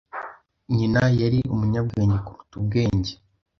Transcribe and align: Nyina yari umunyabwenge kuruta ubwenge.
Nyina 0.75 1.01
yari 1.21 1.39
umunyabwenge 1.53 2.17
kuruta 2.25 2.53
ubwenge. 2.59 3.11